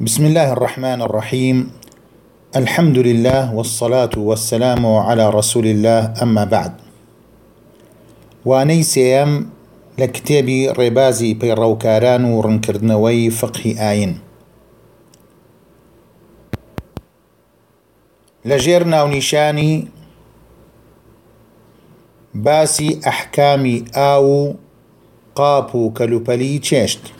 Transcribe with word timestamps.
بسم 0.00 0.26
الله 0.26 0.52
الرحمن 0.52 1.02
الرحيم 1.02 1.70
الحمد 2.56 2.98
لله 2.98 3.52
والصلاة 3.54 4.14
والسلام 4.16 4.80
على 4.86 5.28
رسول 5.30 5.66
الله 5.66 6.14
أما 6.24 6.44
بعد 6.44 6.72
واني 8.48 8.80
سيام 8.82 9.28
لكتابي 10.00 10.72
ربازي 10.72 10.78
ڕێبازی 10.80 11.30
پەیڕەوکاران 11.40 12.22
و 12.32 12.40
ڕنکردنەوەی 12.46 13.20
آين 13.44 13.76
ئاین. 13.80 14.12
لەژێر 18.48 18.82
ناونیشانی 18.92 19.88
أحكامي 23.06 23.84
آو 23.96 24.54
قابو 25.34 25.90
كالوبالي 25.90 26.58
تشيشت 26.58 27.19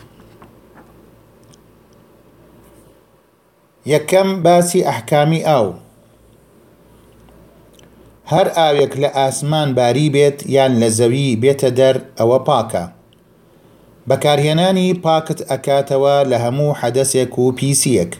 یەکەم 3.89 4.29
باسی 4.43 4.85
ئەحکامی 4.89 5.41
ئاو 5.47 5.67
هەر 8.31 8.47
ئاوێک 8.57 8.93
لە 9.01 9.09
ئاسمان 9.17 9.69
باری 9.77 10.07
بێت 10.15 10.37
یان 10.55 10.73
لە 10.81 10.89
زەوی 10.99 11.37
بێتە 11.41 11.69
دەر 11.79 11.95
ئەوە 12.19 12.39
پاکە 12.47 12.85
بەکارهێنانی 14.09 14.89
پاکت 15.05 15.39
ئەکاتەوە 15.49 16.17
لە 16.31 16.37
هەموو 16.45 16.71
حەدەسێک 16.81 17.33
و 17.39 17.43
پیسیەک 17.57 18.11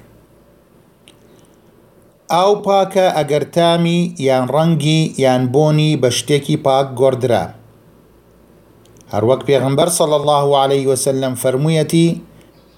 ئاو 2.33 2.51
پاکە 2.65 3.07
ئەگەر 3.17 3.43
تامی 3.55 3.99
یان 4.27 4.45
ڕەنگی 4.55 5.01
یان 5.23 5.43
بۆنی 5.53 5.91
بە 6.01 6.09
شتێکی 6.17 6.57
پاک 6.65 6.87
گۆدرا 6.99 7.45
هەروەک 9.13 9.41
پێغمبەر 9.49 9.89
سەڵ 9.97 10.11
الله 10.19 10.47
عليه 10.63 10.83
وسلم 10.91 11.33
فەرموویەتی 11.41 12.07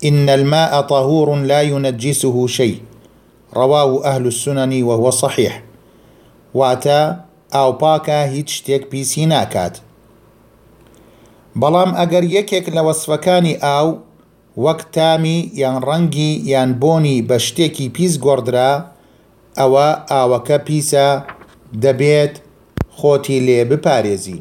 إن 0.06 0.30
الماء 0.30 0.82
طهور 0.94 1.28
لا 1.52 1.62
ينجسه 1.74 2.38
شيء 2.60 2.78
ڕەواو 3.60 3.92
ئەهل 4.06 4.26
سنەنی 4.44 4.82
وەوە 4.90 5.12
سەحیح 5.22 5.54
واتە 6.60 7.00
ئاوپاکە 7.58 8.20
هیچ 8.34 8.50
شتێک 8.58 8.84
پیسی 8.92 9.26
ناکات 9.34 9.76
بەڵام 11.62 11.92
ئەگەر 12.00 12.24
یەکێک 12.38 12.66
لە 12.76 12.82
وەسفەکانی 12.88 13.56
ئاو 13.66 13.88
وەک 14.66 14.80
تامی 14.96 15.40
یان 15.64 15.78
ڕەنگی 15.90 16.32
یان 16.52 16.70
بۆنی 16.82 17.18
بە 17.30 17.38
شتێکی 17.48 17.88
پیس 17.96 18.14
گۆدرا 18.26 18.72
ئەوە 19.60 19.88
ئاوەکە 20.12 20.58
پیسە 20.68 21.08
دەبێت 21.84 22.34
خۆتی 22.98 23.40
لێ 23.48 23.60
بپارێزی 23.70 24.40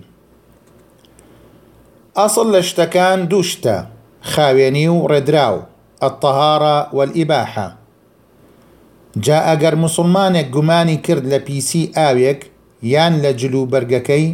ئەسڵ 2.19 2.49
لە 2.55 2.61
شتەکان 2.69 3.19
دوو 3.31 3.43
شتە 3.51 3.79
خاوێنی 4.31 4.89
و 4.97 5.09
ڕێدراو 5.11 5.57
ئەتەهارە 6.03 6.77
وەئیباحە 6.97 7.69
جا 9.25 9.39
ئەگەر 9.49 9.75
مسلمانێک 9.85 10.49
گومانی 10.57 10.97
کرد 11.05 11.25
لە 11.33 11.39
پیسی 11.47 11.85
ئاوێک 11.99 12.41
یان 12.95 13.15
لە 13.25 13.31
جلوبەرگەکەی 13.41 14.27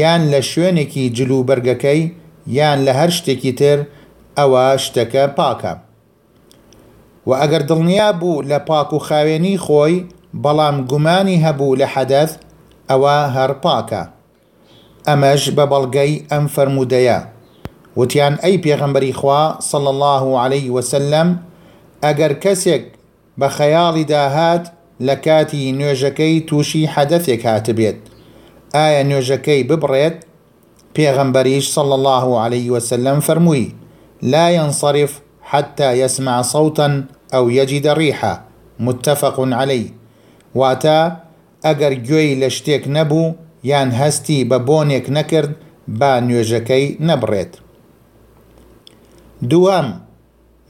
یان 0.00 0.22
لە 0.32 0.40
شوێنێکی 0.50 1.04
جلوبەرگەکەی 1.16 2.02
یان 2.58 2.78
لە 2.86 2.92
هەر 2.98 3.10
شتێکی 3.18 3.52
تر 3.60 3.78
ئەوە 4.38 4.64
شتەکە 4.84 5.24
پاکە 5.36 5.72
و 7.28 7.30
ئەگەر 7.40 7.62
دڵنیا 7.70 8.08
بوو 8.20 8.42
لە 8.50 8.58
پاک 8.68 8.90
و 8.96 9.04
خاوێنی 9.06 9.56
خۆی 9.64 9.94
بەڵام 10.44 10.76
گومانی 10.90 11.42
هەبوو 11.44 11.78
لە 11.80 11.86
حەدەث 11.94 12.30
ئەوە 12.90 13.16
هەر 13.36 13.52
پاکە 13.64 14.02
ئەمەش 15.08 15.42
بە 15.56 15.64
بەڵگەی 15.72 16.12
ئەم 16.30 16.44
فرەرمودەیە 16.54 17.18
وتيان 17.98 18.38
أي 18.46 18.56
پێغەمبەری 18.64 19.12
خوا 19.18 19.42
صلى 19.70 19.90
الله 19.94 20.38
عليه 20.42 20.70
وسلم 20.70 21.28
أجر 22.04 22.32
كسك 22.32 22.82
بخيال 23.38 24.06
داهات 24.06 24.68
لكاتي 25.00 25.72
نوجكي 25.72 26.40
توشي 26.40 26.88
حدثك 26.88 27.46
هاتبيت 27.46 27.98
آية 28.74 29.02
نوجكي 29.02 29.62
ببريت 29.62 30.24
بيغمبريش 30.96 31.66
صلى 31.68 31.94
الله 31.94 32.40
عليه 32.40 32.70
وسلم 32.70 33.20
فرموي 33.20 33.74
لا 34.22 34.50
ينصرف 34.50 35.20
حتى 35.42 35.92
يسمع 36.00 36.42
صوتا 36.42 37.04
أو 37.34 37.48
يجد 37.48 37.86
ريحة 37.86 38.44
متفق 38.80 39.36
عليه 39.40 39.88
واتا 40.54 41.16
أجر 41.64 41.92
جوي 41.92 42.46
لشتيك 42.46 42.84
نبو 42.88 43.32
يان 43.64 43.92
هستي 43.92 44.44
ببونيك 44.44 45.10
نكرد 45.10 45.52
با 45.88 46.20
نوجكي 46.20 46.96
نبريت 47.00 47.56
دوام 49.42 49.88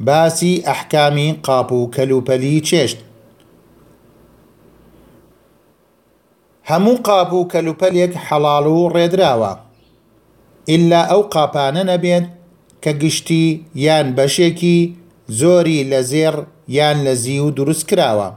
باسی 0.06 0.62
ئەحکامی 0.66 1.28
قاپ 1.46 1.70
و 1.72 1.90
کەلوپەلی 1.94 2.60
چێشت 2.68 2.98
هەموو 6.70 6.96
قاپ 7.06 7.32
و 7.32 7.48
کەلوپەلێک 7.52 8.12
حەڵال 8.26 8.66
و 8.66 8.88
ڕێدراوە 8.94 9.52
ئللا 10.72 11.00
ئەو 11.10 11.22
قاپانە 11.34 11.82
نەبێت 11.90 12.26
کە 12.84 12.90
گشتی 13.02 13.46
یان 13.84 14.06
بەشێکی 14.16 14.78
زۆری 15.40 15.80
لە 15.90 16.00
زێر 16.12 16.34
یان 16.68 16.96
لە 17.06 17.14
زی 17.22 17.38
و 17.46 17.50
دروست 17.58 17.84
کراوە 17.90 18.28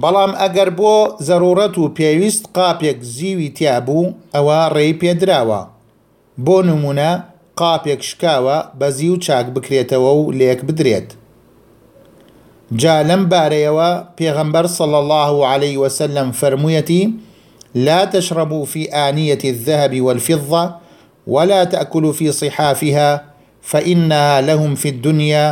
بەڵام 0.00 0.32
ئەگەر 0.40 0.70
بۆ 0.78 0.96
زەرورەت 1.26 1.74
و 1.78 1.92
پێویست 1.96 2.44
قاپێک 2.56 2.98
زیوی 3.14 3.48
تیابوو 3.56 4.14
ئەوە 4.34 4.60
ڕێی 4.74 4.94
پێدراوە 5.00 5.62
بۆ 6.44 6.56
نمونە 6.68 7.12
قاپێک 7.60 8.00
شکاوە 8.08 8.56
بەزی 8.80 9.08
و 9.12 9.16
چاک 9.24 9.46
بکرێتەوە 9.54 10.12
و 10.18 10.32
لێک 10.38 10.60
بدرێت. 10.68 11.08
جا 12.80 12.96
لەم 13.08 13.22
بارەیەوە 13.32 13.90
پێغەمبەر 14.18 14.66
صلى 14.78 14.98
الله 15.02 15.30
عليه 15.52 15.76
وسلم 15.84 16.28
فرموویەتی 16.40 17.02
لا 17.86 18.00
تشربوا 18.06 18.64
في 18.72 18.82
آنية 19.08 19.38
الذهب 19.52 20.00
والفضة 20.02 20.64
ولا 21.26 21.64
تأكلوا 21.64 22.12
في 22.12 22.32
صحافها 22.32 23.24
فإنها 23.62 24.40
لهم 24.40 24.74
في 24.74 24.88
الدنيا 24.88 25.46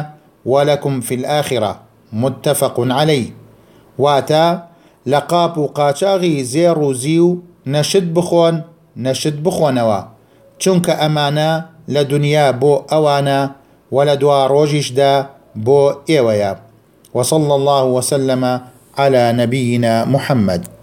ولكم 0.47 1.01
في 1.01 1.15
الآخرة 1.15 1.81
متفق 2.13 2.75
عليه 2.81 3.27
واتا 3.99 4.69
لقاب 5.07 5.55
قاچاغي 5.79 6.43
زيرو 6.45 6.93
زيو 6.93 7.43
نشد 7.67 8.15
بخون 8.15 8.63
نشد 8.97 9.43
بخونوا 9.43 10.03
چونك 10.61 10.91
أمانا 10.91 11.72
لدنيا 11.89 12.51
بو 12.51 12.77
أوانا 12.93 13.45
ئەوانە 13.45 13.93
و 13.95 13.99
لە 14.09 14.15
دوا 14.19 14.67
بو 15.65 15.79
ايويا 16.11 16.53
ئێوەیە 17.15 17.33
الله 17.57 17.81
وسلم 17.95 18.43
على 18.99 19.25
نبينا 19.39 19.95
محمد 20.15 20.82